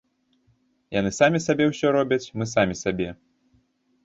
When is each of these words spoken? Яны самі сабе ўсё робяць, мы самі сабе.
Яны 0.99 1.11
самі 1.19 1.41
сабе 1.45 1.67
ўсё 1.73 1.87
робяць, 1.97 2.21
мы 2.41 2.45
самі 2.55 2.75
сабе. 2.83 3.09